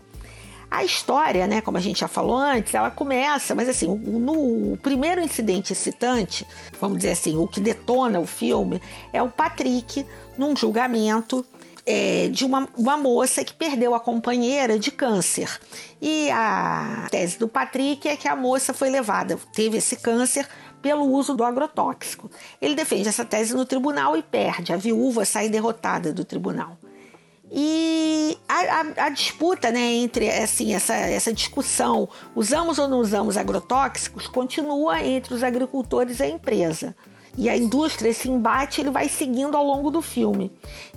A 0.69 0.83
história, 0.83 1.47
né, 1.47 1.61
como 1.61 1.77
a 1.77 1.81
gente 1.81 2.01
já 2.01 2.07
falou 2.07 2.37
antes, 2.37 2.75
ela 2.75 2.91
começa, 2.91 3.55
mas 3.55 3.67
assim, 3.67 3.87
no 3.87 4.77
primeiro 4.77 5.19
incidente 5.19 5.73
excitante, 5.73 6.45
vamos 6.79 6.97
dizer 6.97 7.11
assim, 7.11 7.35
o 7.35 7.47
que 7.47 7.59
detona 7.59 8.19
o 8.19 8.27
filme, 8.27 8.79
é 9.11 9.21
o 9.21 9.29
Patrick 9.29 10.05
num 10.37 10.55
julgamento 10.55 11.43
é, 11.87 12.27
de 12.27 12.45
uma, 12.45 12.69
uma 12.77 12.97
moça 12.97 13.43
que 13.43 13.51
perdeu 13.51 13.95
a 13.95 13.99
companheira 13.99 14.77
de 14.77 14.91
câncer. 14.91 15.59
E 15.99 16.29
a 16.29 17.07
tese 17.09 17.39
do 17.39 17.47
Patrick 17.47 18.07
é 18.07 18.15
que 18.15 18.27
a 18.27 18.35
moça 18.35 18.71
foi 18.71 18.91
levada, 18.91 19.39
teve 19.51 19.77
esse 19.77 19.95
câncer 19.95 20.47
pelo 20.81 21.05
uso 21.05 21.35
do 21.35 21.43
agrotóxico. 21.43 22.29
Ele 22.61 22.75
defende 22.75 23.07
essa 23.07 23.25
tese 23.25 23.55
no 23.55 23.65
tribunal 23.65 24.15
e 24.17 24.23
perde. 24.23 24.73
A 24.73 24.77
viúva 24.77 25.25
sai 25.25 25.49
derrotada 25.49 26.13
do 26.13 26.23
tribunal. 26.23 26.77
E 27.51 28.37
a, 28.47 28.53
a, 28.53 29.05
a, 29.05 29.09
disputa 29.09 29.71
né, 29.71 29.79
entre 29.79 30.29
assim, 30.29 30.73
essa, 30.73 30.93
essa 30.93 31.33
discussão, 31.33 32.07
usamos 32.35 32.77
ou 32.77 32.87
não 32.87 32.99
usamos 32.99 33.37
agrotóxicos, 33.37 34.27
continua 34.27 35.03
entre 35.03 35.33
os 35.33 35.43
agricultores 35.43 36.19
e 36.19 36.23
a 36.23 36.29
empresa. 36.29 36.95
E 37.35 37.49
a 37.49 37.57
indústria, 37.57 38.09
esse 38.09 38.29
embate, 38.29 38.81
ele 38.81 38.91
vai 38.91 39.07
seguindo 39.07 39.55
ao 39.55 39.65
longo 39.65 39.89
do 39.89 40.01
filme. 40.01 40.51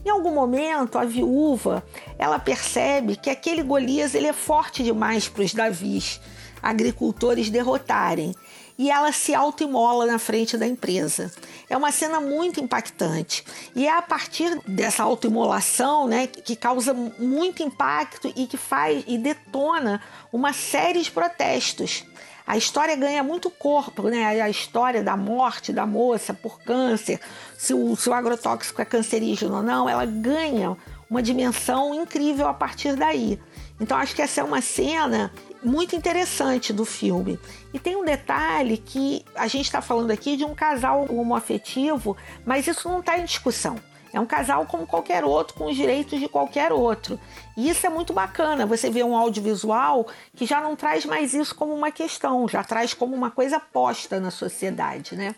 Em 0.05 0.11
algum 0.11 0.35
momento, 0.35 0.99
a 0.99 1.05
viúva, 1.05 1.83
ela 2.19 2.39
percebe 2.39 3.17
que 3.17 3.31
aquele 3.31 3.63
Golias 3.63 4.15
ele 4.15 4.27
é 4.27 4.33
forte 4.33 4.83
demais 4.83 5.29
para 5.29 5.45
os 5.45 5.55
Davis, 5.55 6.21
agricultores, 6.63 7.49
derrotarem 7.49 8.35
e 8.83 8.91
ela 8.91 9.13
se 9.13 9.33
autoimola 9.33 10.07
na 10.07 10.19
frente 10.19 10.59
da 10.59 10.67
empresa. 10.67 11.31
É 11.71 11.77
uma 11.77 11.93
cena 11.93 12.21
muito 12.21 12.59
impactante. 12.59 13.45
E 13.77 13.87
é 13.87 13.97
a 13.97 14.03
partir 14.03 14.61
dessa 14.67 15.05
autoimolação, 15.05 16.09
né, 16.09 16.27
que 16.27 16.57
causa 16.57 16.93
muito 16.93 17.63
impacto 17.63 18.33
e 18.35 18.45
que 18.45 18.57
faz 18.57 19.05
e 19.07 19.17
detona 19.17 20.03
uma 20.33 20.53
série 20.53 21.01
de 21.01 21.13
protestos. 21.13 22.05
A 22.45 22.57
história 22.57 22.97
ganha 22.97 23.23
muito 23.23 23.49
corpo, 23.51 24.09
né? 24.09 24.43
A 24.43 24.51
história 24.51 25.01
da 25.01 25.17
morte 25.17 25.73
da 25.73 25.87
moça 25.87 26.35
por 26.35 26.61
câncer, 26.61 27.21
se 27.57 27.73
o, 27.73 27.95
se 27.95 28.11
o 28.11 28.13
agrotóxico 28.13 28.83
é 28.83 28.85
cancerígeno 28.85 29.59
ou 29.59 29.63
não, 29.63 29.89
ela 29.89 30.05
ganha 30.05 30.77
uma 31.13 31.23
dimensão 31.23 31.95
incrível 31.95 32.49
a 32.49 32.55
partir 32.55 32.97
daí. 32.97 33.39
Então 33.79 33.99
acho 33.99 34.15
que 34.17 34.23
essa 34.23 34.41
é 34.41 34.45
uma 34.45 34.63
cena 34.63 35.31
muito 35.63 35.95
interessante 35.95 36.73
do 36.73 36.87
filme. 36.87 37.39
E 37.71 37.79
tem 37.79 37.95
um 37.97 38.05
detalhe 38.05 38.79
que 38.79 39.23
a 39.35 39.47
gente 39.47 39.67
está 39.67 39.83
falando 39.83 40.11
aqui 40.11 40.39
de 40.39 40.45
um 40.47 40.55
casal 40.55 41.05
homoafetivo, 41.11 42.17
mas 42.47 42.67
isso 42.67 42.89
não 42.89 43.01
está 43.01 43.19
em 43.19 43.27
discussão. 43.27 43.77
É 44.11 44.19
um 44.19 44.25
casal 44.25 44.65
como 44.65 44.87
qualquer 44.87 45.23
outro, 45.23 45.55
com 45.55 45.67
os 45.67 45.77
direitos 45.77 46.19
de 46.19 46.29
qualquer 46.29 46.73
outro. 46.73 47.21
E 47.59 47.69
isso 47.69 47.87
é 47.87 47.91
muito 47.91 48.15
bacana. 48.15 48.65
Você 48.65 48.89
vê 48.89 49.05
um 49.05 49.15
audiovisual 49.15 50.07
que 50.35 50.47
já 50.47 50.63
não 50.63 50.75
traz 50.75 51.05
mais 51.05 51.35
isso 51.35 51.55
como 51.55 51.75
uma 51.75 51.91
questão, 51.91 52.49
já 52.49 52.65
traz 52.65 52.95
como 52.95 53.15
uma 53.15 53.31
coisa 53.31 53.61
posta 53.61 54.19
na 54.19 54.31
sociedade, 54.31 55.15
né? 55.15 55.35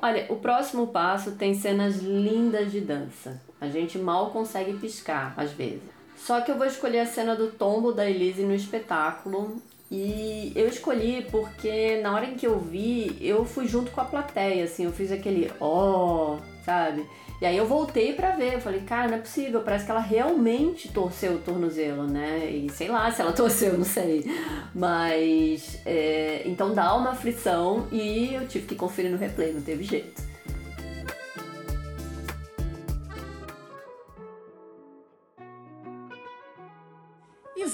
Olha, 0.00 0.26
o 0.28 0.36
próximo 0.36 0.88
passo 0.88 1.32
tem 1.32 1.54
cenas 1.54 1.96
lindas 1.96 2.70
de 2.70 2.80
dança. 2.80 3.40
A 3.60 3.68
gente 3.68 3.98
mal 3.98 4.30
consegue 4.30 4.74
piscar 4.74 5.34
às 5.36 5.52
vezes. 5.52 5.80
Só 6.16 6.40
que 6.40 6.50
eu 6.50 6.56
vou 6.56 6.66
escolher 6.66 7.00
a 7.00 7.06
cena 7.06 7.34
do 7.34 7.48
tombo 7.48 7.92
da 7.92 8.08
Elise 8.08 8.42
no 8.42 8.54
espetáculo. 8.54 9.60
E 9.90 10.52
eu 10.56 10.66
escolhi 10.66 11.26
porque 11.30 12.00
na 12.02 12.12
hora 12.12 12.26
em 12.26 12.34
que 12.34 12.46
eu 12.46 12.58
vi, 12.58 13.16
eu 13.20 13.44
fui 13.44 13.68
junto 13.68 13.90
com 13.92 14.00
a 14.00 14.04
plateia, 14.04 14.64
assim, 14.64 14.84
eu 14.84 14.92
fiz 14.92 15.12
aquele 15.12 15.50
ó, 15.60 16.34
oh, 16.34 16.38
sabe? 16.64 17.06
E 17.40 17.44
aí 17.44 17.56
eu 17.56 17.66
voltei 17.66 18.14
para 18.14 18.30
ver, 18.30 18.54
eu 18.54 18.60
falei, 18.60 18.80
cara, 18.80 19.08
não 19.08 19.16
é 19.16 19.20
possível, 19.20 19.60
parece 19.60 19.84
que 19.84 19.90
ela 19.90 20.00
realmente 20.00 20.88
torceu 20.88 21.34
o 21.34 21.38
tornozelo, 21.38 22.06
né? 22.06 22.48
E 22.50 22.70
sei 22.70 22.88
lá 22.88 23.10
se 23.10 23.20
ela 23.20 23.32
torceu, 23.34 23.76
não 23.76 23.84
sei. 23.84 24.24
Mas 24.74 25.78
é, 25.84 26.42
então 26.46 26.74
dá 26.74 26.94
uma 26.94 27.10
aflição 27.10 27.86
e 27.92 28.34
eu 28.34 28.48
tive 28.48 28.66
que 28.66 28.74
conferir 28.74 29.10
no 29.10 29.18
replay, 29.18 29.52
não 29.52 29.60
teve 29.60 29.84
jeito. 29.84 30.36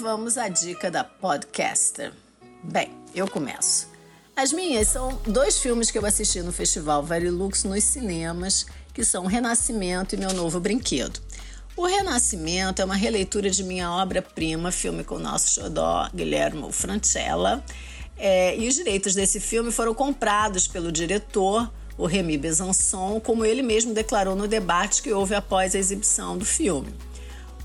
vamos 0.03 0.37
à 0.37 0.49
dica 0.49 0.91
da 0.91 1.01
podcaster. 1.01 2.11
Bem, 2.61 2.91
eu 3.15 3.25
começo. 3.25 3.87
As 4.35 4.51
minhas 4.51 4.89
são 4.89 5.17
dois 5.25 5.59
filmes 5.59 5.89
que 5.89 5.97
eu 5.97 6.05
assisti 6.05 6.41
no 6.41 6.51
Festival 6.51 7.01
Varilux 7.01 7.63
nos 7.63 7.85
cinemas, 7.85 8.65
que 8.93 9.03
são 9.03 9.25
Renascimento 9.25 10.15
e 10.15 10.17
Meu 10.17 10.33
Novo 10.33 10.59
Brinquedo. 10.59 11.19
O 11.75 11.85
Renascimento 11.87 12.81
é 12.81 12.85
uma 12.85 12.95
releitura 12.95 13.49
de 13.49 13.63
minha 13.63 13.91
obra-prima, 13.91 14.71
filme 14.71 15.03
com 15.03 15.15
o 15.15 15.19
nosso 15.19 15.59
xodó, 15.59 16.07
Guilherme 16.13 16.71
Francella. 16.71 17.63
É, 18.15 18.55
e 18.55 18.67
os 18.67 18.75
direitos 18.75 19.15
desse 19.15 19.39
filme 19.39 19.71
foram 19.71 19.95
comprados 19.95 20.67
pelo 20.67 20.91
diretor, 20.91 21.71
o 21.97 22.05
Remy 22.05 22.37
Besançon, 22.37 23.19
como 23.19 23.43
ele 23.43 23.63
mesmo 23.63 23.93
declarou 23.93 24.35
no 24.35 24.47
debate 24.47 25.01
que 25.01 25.11
houve 25.11 25.33
após 25.33 25.73
a 25.73 25.79
exibição 25.79 26.37
do 26.37 26.45
filme. 26.45 26.93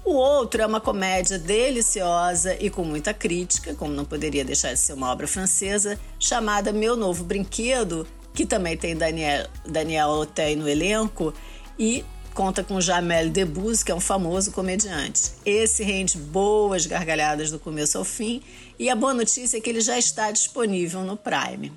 O 0.05 0.15
outro 0.15 0.63
é 0.63 0.67
uma 0.67 0.81
comédia 0.81 1.39
deliciosa 1.39 2.57
e 2.59 2.71
com 2.71 2.83
muita 2.83 3.13
crítica, 3.13 3.75
como 3.75 3.93
não 3.93 4.07
poderia 4.07 4.43
deixar 4.43 4.73
de 4.73 4.79
ser 4.79 4.95
uma 4.95 5.11
obra 5.11 5.27
francesa, 5.27 6.01
chamada 6.19 6.73
Meu 6.73 6.97
Novo 6.97 7.25
Brinquedo, 7.25 8.07
que 8.33 8.47
também 8.47 8.77
tem 8.77 8.97
Daniel, 8.97 9.47
Daniel 9.67 10.09
Otey 10.11 10.57
no 10.57 10.69
elenco 10.69 11.33
e 11.79 12.05
conta 12.35 12.63
com 12.63 12.81
Jamel 12.81 13.31
Debbouze, 13.31 13.85
que 13.85 13.91
é 13.91 13.95
um 13.95 14.01
famoso 14.01 14.53
comediante. 14.53 15.33
Esse 15.45 15.83
rende 15.83 16.17
boas 16.17 16.87
gargalhadas 16.87 17.51
do 17.51 17.59
começo 17.59 17.99
ao 17.99 18.05
fim 18.05 18.43
e 18.79 18.89
a 18.89 18.95
boa 18.95 19.13
notícia 19.13 19.59
é 19.59 19.61
que 19.61 19.69
ele 19.69 19.81
já 19.81 19.99
está 19.99 20.31
disponível 20.31 21.03
no 21.03 21.17
Prime. 21.17 21.73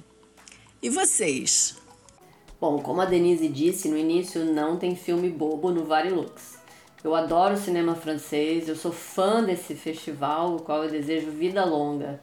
E 0.81 0.89
vocês? 0.89 1.75
Bom, 2.59 2.79
como 2.79 3.01
a 3.01 3.05
Denise 3.05 3.47
disse 3.47 3.89
no 3.89 3.97
início, 3.97 4.45
não 4.45 4.77
tem 4.77 4.95
filme 4.95 5.29
bobo 5.31 5.71
no 5.71 5.85
Varilux. 5.85 6.59
Eu 7.03 7.15
adoro 7.15 7.57
cinema 7.57 7.95
francês, 7.95 8.69
eu 8.69 8.75
sou 8.75 8.91
fã 8.91 9.43
desse 9.43 9.73
festival, 9.73 10.57
o 10.57 10.59
qual 10.59 10.83
eu 10.83 10.91
desejo 10.91 11.31
vida 11.31 11.65
longa. 11.65 12.19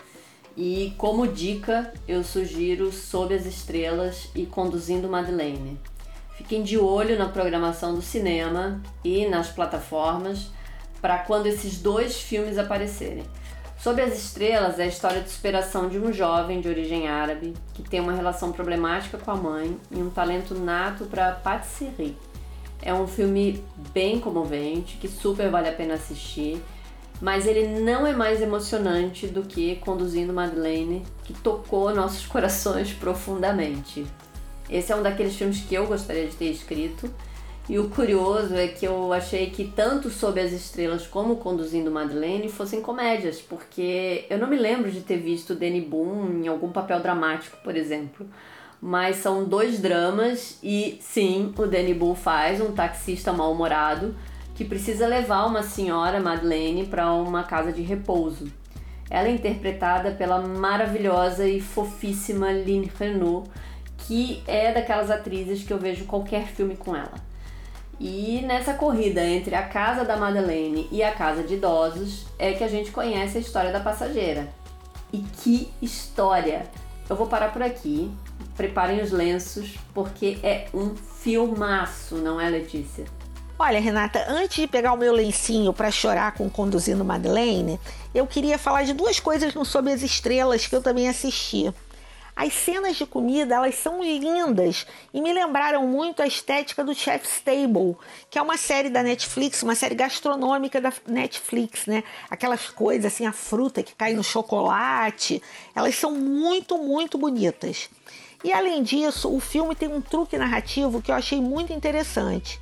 E 0.61 0.93
como 0.99 1.29
dica, 1.29 1.93
eu 2.09 2.25
sugiro 2.25 2.91
Sob 2.91 3.33
as 3.33 3.47
Estrelas 3.47 4.29
e 4.35 4.45
Conduzindo 4.45 5.09
Madeleine. 5.09 5.79
Fiquem 6.37 6.65
de 6.65 6.77
olho 6.77 7.17
na 7.17 7.29
programação 7.29 7.95
do 7.95 8.03
cinema 8.03 8.83
e 9.05 9.25
nas 9.29 9.50
plataformas 9.50 10.50
para 11.00 11.19
quando 11.19 11.47
esses 11.47 11.81
dois 11.81 12.21
filmes 12.21 12.59
aparecerem. 12.59 13.23
Sob 13.79 14.03
as 14.03 14.19
Estrelas 14.19 14.81
é 14.81 14.83
a 14.83 14.88
história 14.88 15.21
de 15.21 15.31
superação 15.31 15.88
de 15.88 15.97
um 15.97 16.12
jovem 16.12 16.61
de 16.61 16.69
origem 16.69 17.07
árabe 17.07 17.55
que 17.73 17.85
tem 17.85 18.00
uma 18.00 18.12
relação 18.12 18.50
problemática 18.50 19.17
com 19.17 19.31
a 19.31 19.37
mãe 19.37 19.79
e 19.93 20.03
um 20.03 20.11
talento 20.11 20.57
nato 20.57 21.05
para 21.05 21.31
patisserie. 21.31 22.17
É 22.83 22.93
um 22.93 23.07
filme 23.07 23.62
bem 23.95 24.19
comovente, 24.19 24.97
que 24.97 25.07
super 25.07 25.50
vale 25.50 25.69
a 25.69 25.73
pena 25.73 25.95
assistir, 25.95 26.61
mas 27.21 27.47
ele 27.47 27.81
não 27.81 28.07
é 28.07 28.13
mais 28.13 28.41
emocionante 28.41 29.27
do 29.27 29.43
que 29.43 29.77
Conduzindo 29.77 30.33
Madeleine, 30.33 31.05
que 31.25 31.33
tocou 31.33 31.95
nossos 31.95 32.25
corações 32.29 32.93
profundamente. 32.93 34.07
Esse 34.71 34.93
é 34.93 34.97
um 34.97 35.03
daqueles 35.03 35.35
filmes 35.35 35.61
que 35.61 35.75
eu 35.75 35.87
gostaria 35.87 36.27
de 36.27 36.37
ter 36.37 36.51
escrito. 36.51 37.11
E 37.69 37.79
o 37.79 37.91
curioso 37.91 38.55
é 38.55 38.67
que 38.69 38.87
eu 38.87 39.13
achei 39.13 39.51
que 39.51 39.65
tanto 39.65 40.09
Sob 40.09 40.41
as 40.41 40.53
Estrelas 40.53 41.07
como 41.07 41.37
Conduzindo 41.37 41.91
Madeleine 41.91 42.49
fossem 42.49 42.81
comédias, 42.81 43.43
porque 43.43 44.25
eu 44.31 44.39
não 44.39 44.49
me 44.49 44.57
lembro 44.57 44.91
de 44.91 45.01
ter 45.01 45.19
visto 45.19 45.55
Danny 45.55 45.83
Boone 45.83 46.47
em 46.47 46.49
algum 46.49 46.71
papel 46.71 47.01
dramático, 47.01 47.59
por 47.63 47.77
exemplo 47.77 48.27
mas 48.81 49.17
são 49.17 49.45
dois 49.45 49.81
dramas 49.81 50.59
e 50.63 50.99
sim, 51.01 51.53
o 51.57 51.67
Danny 51.67 51.95
Bull 51.95 52.15
faz 52.15 52.61
um 52.61 52.73
taxista 52.73 53.33
mal-humorado 53.33 54.15
que 54.59 54.65
precisa 54.65 55.07
levar 55.07 55.47
uma 55.47 55.62
senhora, 55.62 56.19
Madeleine, 56.19 56.85
para 56.85 57.12
uma 57.12 57.45
casa 57.45 57.73
de 57.73 57.81
repouso. 57.81 58.50
Ela 59.09 59.29
é 59.29 59.31
interpretada 59.31 60.11
pela 60.11 60.41
maravilhosa 60.41 61.47
e 61.47 61.61
fofíssima 61.61 62.50
Lynn 62.50 62.88
Renault, 62.99 63.49
que 63.99 64.43
é 64.49 64.73
daquelas 64.73 65.12
atrizes 65.12 65.62
que 65.62 65.73
eu 65.73 65.79
vejo 65.79 66.07
qualquer 66.07 66.49
filme 66.49 66.75
com 66.75 66.97
ela. 66.97 67.15
E 68.00 68.43
nessa 68.49 68.75
corrida 68.75 69.25
entre 69.25 69.55
a 69.55 69.62
casa 69.62 70.05
da 70.05 70.17
Madeleine 70.17 70.88
e 70.91 71.05
a 71.05 71.12
casa 71.12 71.45
de 71.45 71.55
idosos 71.55 72.27
é 72.37 72.53
que 72.53 72.65
a 72.65 72.69
gente 72.69 72.91
conhece 72.91 73.38
a 73.38 73.41
história 73.41 73.71
da 73.71 73.79
passageira. 73.79 74.49
E 75.12 75.19
que 75.19 75.71
história! 75.81 76.67
Eu 77.09 77.15
vou 77.15 77.29
parar 77.29 77.53
por 77.53 77.62
aqui, 77.62 78.11
preparem 78.57 79.00
os 79.03 79.12
lenços, 79.12 79.79
porque 79.95 80.37
é 80.43 80.67
um 80.75 80.97
filmaço, 80.97 82.17
não 82.17 82.41
é, 82.41 82.50
Letícia? 82.50 83.18
Olha, 83.61 83.81
Renata, 83.81 84.25
antes 84.29 84.57
de 84.57 84.69
pegar 84.69 84.93
o 84.93 84.97
meu 84.97 85.12
lencinho 85.12 85.73
para 85.73 85.91
chorar 85.91 86.31
com 86.31 86.49
Conduzindo 86.49 87.05
Madeleine, 87.05 87.81
eu 88.15 88.25
queria 88.25 88.57
falar 88.57 88.85
de 88.85 88.93
duas 88.93 89.19
coisas 89.19 89.53
no 89.53 89.65
Sob 89.65 89.91
as 89.91 90.00
Estrelas 90.00 90.69
que 90.69 90.77
eu 90.77 90.81
também 90.81 91.09
assisti. 91.09 91.75
As 92.37 92.53
cenas 92.53 92.95
de 92.95 93.05
comida, 93.05 93.57
elas 93.57 93.75
são 93.75 94.00
lindas 94.00 94.87
e 95.12 95.21
me 95.21 95.33
lembraram 95.33 95.88
muito 95.88 96.23
a 96.23 96.27
estética 96.29 96.85
do 96.85 96.95
Chef's 96.95 97.41
Table, 97.41 97.97
que 98.31 98.38
é 98.38 98.43
uma 98.43 98.57
série 98.57 98.91
da 98.91 99.03
Netflix, 99.03 99.65
uma 99.65 99.75
série 99.75 99.97
gastronômica 99.97 100.81
da 100.81 100.93
Netflix, 101.05 101.87
né? 101.87 102.05
Aquelas 102.31 102.69
coisas 102.69 103.12
assim, 103.12 103.27
a 103.27 103.33
fruta 103.33 103.83
que 103.83 103.93
cai 103.93 104.15
no 104.15 104.23
chocolate, 104.23 105.43
elas 105.75 105.97
são 105.97 106.12
muito, 106.12 106.79
muito 106.79 107.19
bonitas. 107.19 107.91
E 108.45 108.53
além 108.53 108.85
disso, 108.85 109.35
o 109.35 109.41
filme 109.41 109.75
tem 109.75 109.88
um 109.88 110.00
truque 110.00 110.38
narrativo 110.38 111.03
que 111.03 111.11
eu 111.11 111.17
achei 111.17 111.41
muito 111.41 111.73
interessante. 111.73 112.61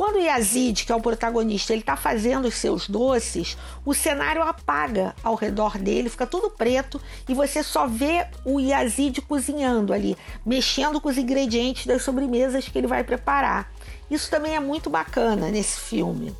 Quando 0.00 0.16
o 0.16 0.22
Yazid, 0.22 0.86
que 0.86 0.92
é 0.92 0.94
o 0.94 1.00
protagonista, 1.02 1.74
ele 1.74 1.82
está 1.82 1.94
fazendo 1.94 2.48
os 2.48 2.54
seus 2.54 2.88
doces, 2.88 3.54
o 3.84 3.92
cenário 3.92 4.40
apaga 4.40 5.14
ao 5.22 5.34
redor 5.34 5.76
dele, 5.76 6.08
fica 6.08 6.26
tudo 6.26 6.48
preto 6.48 6.98
e 7.28 7.34
você 7.34 7.62
só 7.62 7.86
vê 7.86 8.26
o 8.42 8.58
Yazid 8.58 9.20
cozinhando 9.20 9.92
ali, 9.92 10.16
mexendo 10.44 11.02
com 11.02 11.10
os 11.10 11.18
ingredientes 11.18 11.84
das 11.84 12.00
sobremesas 12.00 12.66
que 12.66 12.78
ele 12.78 12.86
vai 12.86 13.04
preparar. 13.04 13.70
Isso 14.10 14.30
também 14.30 14.56
é 14.56 14.58
muito 14.58 14.88
bacana 14.88 15.50
nesse 15.50 15.78
filme. 15.78 16.34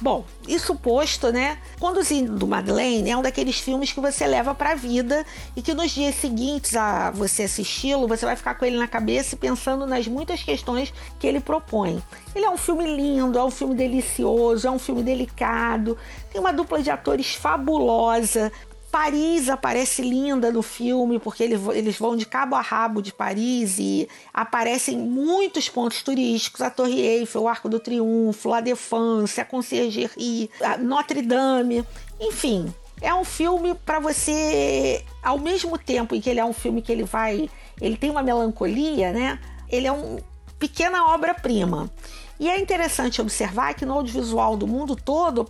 Bom, 0.00 0.24
isso 0.48 0.74
posto, 0.76 1.30
né? 1.30 1.58
Conduzindo 1.78 2.46
Madeleine 2.46 3.10
é 3.10 3.16
um 3.16 3.20
daqueles 3.20 3.60
filmes 3.60 3.92
que 3.92 4.00
você 4.00 4.26
leva 4.26 4.54
para 4.54 4.70
a 4.70 4.74
vida 4.74 5.26
e 5.54 5.60
que 5.60 5.74
nos 5.74 5.90
dias 5.90 6.14
seguintes 6.14 6.74
a 6.74 7.10
você 7.10 7.42
assisti-lo, 7.42 8.08
você 8.08 8.24
vai 8.24 8.34
ficar 8.34 8.54
com 8.54 8.64
ele 8.64 8.78
na 8.78 8.88
cabeça 8.88 9.34
e 9.34 9.38
pensando 9.38 9.86
nas 9.86 10.08
muitas 10.08 10.42
questões 10.42 10.90
que 11.18 11.26
ele 11.26 11.38
propõe. 11.38 12.02
Ele 12.34 12.46
é 12.46 12.50
um 12.50 12.56
filme 12.56 12.84
lindo, 12.96 13.38
é 13.38 13.44
um 13.44 13.50
filme 13.50 13.74
delicioso, 13.74 14.66
é 14.66 14.70
um 14.70 14.78
filme 14.78 15.02
delicado, 15.02 15.98
tem 16.32 16.40
uma 16.40 16.52
dupla 16.52 16.80
de 16.80 16.90
atores 16.90 17.34
fabulosa, 17.34 18.50
Paris 18.90 19.48
aparece 19.48 20.02
linda 20.02 20.50
no 20.50 20.62
filme, 20.62 21.18
porque 21.20 21.44
eles 21.44 21.96
vão 21.96 22.16
de 22.16 22.26
cabo 22.26 22.56
a 22.56 22.60
rabo 22.60 23.00
de 23.00 23.12
Paris 23.12 23.78
e 23.78 24.08
aparecem 24.34 24.98
muitos 24.98 25.68
pontos 25.68 26.02
turísticos: 26.02 26.60
a 26.60 26.70
Torre 26.70 27.00
Eiffel, 27.00 27.42
o 27.42 27.48
Arco 27.48 27.68
do 27.68 27.78
Triunfo, 27.78 28.48
La 28.48 28.60
Défense, 28.60 29.40
a 29.40 29.44
Conciergerie, 29.44 30.50
a 30.60 30.76
Notre 30.76 31.22
Dame, 31.22 31.84
enfim. 32.20 32.72
É 33.00 33.14
um 33.14 33.24
filme 33.24 33.74
para 33.74 33.98
você, 33.98 35.02
ao 35.22 35.38
mesmo 35.38 35.78
tempo 35.78 36.14
em 36.14 36.20
que 36.20 36.28
ele 36.28 36.40
é 36.40 36.44
um 36.44 36.52
filme 36.52 36.82
que 36.82 36.92
ele 36.92 37.04
vai, 37.04 37.48
ele 37.80 37.96
tem 37.96 38.10
uma 38.10 38.22
melancolia, 38.22 39.10
né? 39.12 39.38
Ele 39.70 39.86
é 39.86 39.92
uma 39.92 40.20
pequena 40.58 41.06
obra-prima. 41.06 41.90
E 42.38 42.48
é 42.48 42.58
interessante 42.58 43.20
observar 43.20 43.74
que 43.74 43.86
no 43.86 43.94
audiovisual 43.94 44.56
do 44.56 44.66
mundo 44.66 44.96
todo, 44.96 45.46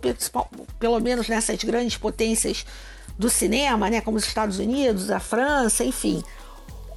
pelo 0.77 0.99
menos 0.99 1.27
nessas 1.27 1.61
grandes 1.63 1.97
potências 1.97 2.65
do 3.21 3.29
cinema, 3.29 3.89
né, 3.89 4.01
como 4.01 4.17
os 4.17 4.25
Estados 4.25 4.57
Unidos, 4.57 5.11
a 5.11 5.19
França, 5.19 5.85
enfim. 5.85 6.23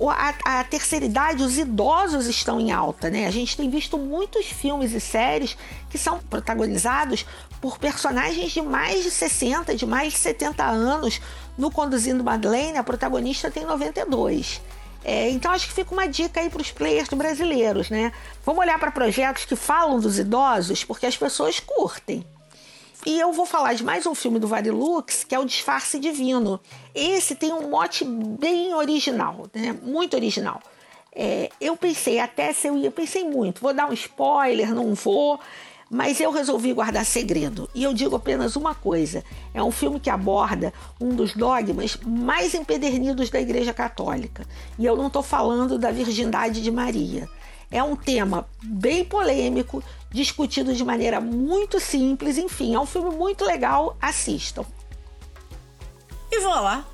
A, 0.09 0.61
a, 0.61 0.65
terceira 0.65 1.05
idade, 1.05 1.43
os 1.43 1.57
idosos 1.57 2.27
estão 2.27 2.59
em 2.61 2.73
alta, 2.73 3.09
né? 3.09 3.27
A 3.27 3.31
gente 3.31 3.57
tem 3.57 3.71
visto 3.71 3.97
muitos 3.97 4.47
filmes 4.47 4.93
e 4.93 5.01
séries 5.01 5.57
que 5.89 5.97
são 5.97 6.19
protagonizados 6.19 7.25
por 7.61 7.79
personagens 7.79 8.51
de 8.51 8.61
mais 8.61 9.05
de 9.05 9.11
60, 9.11 9.77
de 9.77 9.87
mais 9.87 10.15
de 10.15 10.19
70 10.19 10.65
anos. 10.65 11.21
No 11.57 11.71
Conduzindo 11.71 12.25
Madeleine, 12.25 12.77
a 12.77 12.83
protagonista 12.83 13.51
tem 13.51 13.65
92. 13.65 14.61
É, 15.05 15.31
então 15.31 15.53
acho 15.53 15.69
que 15.69 15.75
fica 15.75 15.93
uma 15.93 16.09
dica 16.09 16.41
aí 16.41 16.51
para 16.51 16.63
os 16.63 16.73
players 16.73 17.09
brasileiros, 17.11 17.89
né? 17.89 18.11
Vamos 18.45 18.63
olhar 18.63 18.79
para 18.81 18.91
projetos 18.91 19.45
que 19.45 19.55
falam 19.55 20.01
dos 20.01 20.19
idosos, 20.19 20.83
porque 20.83 21.07
as 21.07 21.17
pessoas 21.17 21.61
curtem. 21.61 22.27
E 23.07 23.21
eu 23.21 23.33
vou 23.33 23.45
falar 23.45 23.75
de 23.75 23.85
mais 23.85 24.07
um 24.07 24.15
filme 24.15 24.39
do 24.39 24.49
Varilux, 24.49 25.25
que 25.25 25.35
é 25.35 25.39
o 25.39 25.45
Disfarce 25.45 25.99
Divino. 25.99 26.59
Esse 26.95 27.35
tem 27.35 27.53
um 27.53 27.69
mote 27.69 28.03
bem 28.03 28.73
original, 28.73 29.47
né? 29.55 29.77
muito 29.83 30.17
original. 30.17 30.63
É, 31.15 31.51
eu 31.61 31.77
pensei 31.77 32.19
até 32.19 32.53
se 32.55 32.67
eu 32.67 32.79
ia, 32.79 32.91
pensei 32.91 33.29
muito, 33.29 33.61
vou 33.61 33.75
dar 33.75 33.91
um 33.91 33.93
spoiler, 33.93 34.75
não 34.75 34.95
vou, 34.95 35.39
mas 35.91 36.19
eu 36.19 36.33
resolvi 36.33 36.73
guardar 36.73 37.05
segredo. 37.05 37.69
E 37.75 37.85
eu 37.85 37.93
digo 37.93 38.17
apenas 38.17 38.57
uma 38.57 38.75
coisa: 38.75 39.23
é 39.53 39.63
um 39.63 39.71
filme 39.71 40.01
que 40.01 40.09
aborda 40.09 40.73
um 40.99 41.11
dos 41.11 41.35
dogmas 41.35 41.99
mais 42.07 42.55
empedernidos 42.55 43.29
da 43.29 43.39
Igreja 43.39 43.75
Católica. 43.75 44.47
E 44.79 44.87
eu 44.87 44.97
não 44.97 45.09
estou 45.09 45.23
falando 45.23 45.79
da 45.79 45.93
virgindade 45.93 46.63
de 46.63 46.71
Maria. 46.71 47.29
É 47.71 47.83
um 47.83 47.97
tema 47.97 48.47
bem 48.63 49.05
polêmico, 49.05 49.83
discutido 50.15 50.73
de 50.73 50.85
maneira 50.85 51.21
muito 51.21 51.81
simples. 51.81 52.39
Enfim, 52.39 52.75
é 52.75 52.81
um 52.81 52.87
filme 52.87 53.15
muito 53.15 53.45
legal. 53.45 53.97
Assistam. 54.01 54.65
E 56.31 56.41
voilà! 56.41 56.87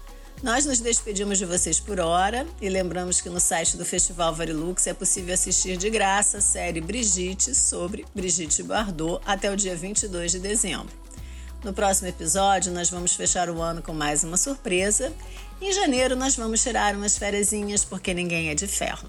Nós 0.42 0.64
nos 0.64 0.80
despedimos 0.80 1.36
de 1.36 1.44
vocês 1.44 1.78
por 1.78 2.00
hora 2.00 2.46
e 2.62 2.68
lembramos 2.70 3.20
que 3.20 3.28
no 3.28 3.38
site 3.38 3.76
do 3.76 3.84
Festival 3.84 4.34
Varilux 4.34 4.86
é 4.86 4.94
possível 4.94 5.34
assistir 5.34 5.76
de 5.76 5.90
graça 5.90 6.38
a 6.38 6.40
série 6.40 6.80
Brigitte 6.80 7.54
sobre 7.54 8.06
Brigitte 8.14 8.62
Bardot 8.62 9.20
até 9.26 9.52
o 9.52 9.56
dia 9.56 9.76
22 9.76 10.32
de 10.32 10.38
dezembro. 10.38 10.88
No 11.62 11.74
próximo 11.74 12.08
episódio, 12.08 12.72
nós 12.72 12.88
vamos 12.88 13.12
fechar 13.12 13.50
o 13.50 13.60
ano 13.60 13.82
com 13.82 13.92
mais 13.92 14.24
uma 14.24 14.38
surpresa. 14.38 15.12
Em 15.60 15.70
janeiro, 15.74 16.16
nós 16.16 16.34
vamos 16.34 16.62
tirar 16.62 16.94
umas 16.94 17.18
férias 17.18 17.50
porque 17.84 18.14
ninguém 18.14 18.48
é 18.48 18.54
de 18.54 18.66
ferro. 18.66 19.06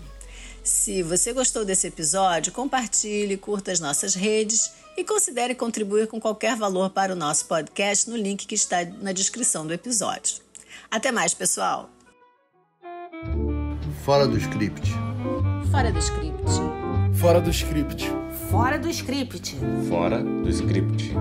Se 0.64 1.02
você 1.02 1.34
gostou 1.34 1.66
desse 1.66 1.88
episódio, 1.88 2.52
compartilhe, 2.52 3.36
curta 3.36 3.72
as 3.72 3.80
nossas 3.80 4.14
redes 4.14 4.72
e 4.96 5.04
considere 5.04 5.56
contribuir 5.56 6.08
com 6.08 6.20
qualquer 6.20 6.56
valor 6.56 6.92
para 6.92 7.14
o 7.14 7.16
nosso 7.16 7.46
podcast 7.46 8.10
no 8.10 8.16
link 8.16 8.46
que 8.46 8.56
está 8.56 8.86
na 8.86 9.12
descrição 9.12 9.66
do 9.66 9.74
episódio. 9.74 10.38
Até 10.90 11.12
mais, 11.12 11.34
pessoal! 11.34 11.90
Fora 14.04 14.28
do 14.28 14.38
script. 14.38 14.92
Fora 15.72 15.92
do 15.92 16.00
script. 16.00 16.52
Fora 17.20 17.42
do 17.42 17.50
script. 17.50 18.12
Fora 18.50 18.78
do 18.78 18.90
script. 18.90 19.58
Fora 19.88 20.24
do 20.24 20.50
script. 20.50 21.12